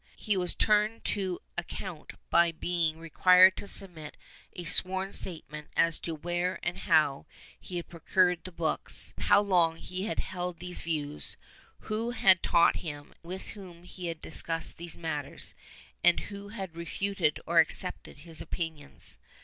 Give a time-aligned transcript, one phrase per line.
[0.17, 4.17] He was turned to account by being required to submit
[4.53, 7.27] a sworn statement as to where and how
[7.59, 11.37] he had procured the books, how long he had held these views,
[11.81, 15.53] who had taught him, with whom had he discussed these matters,
[16.03, 19.19] and who had refuted or accepted his opinions.